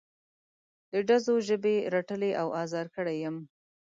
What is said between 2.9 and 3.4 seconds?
کړی یم.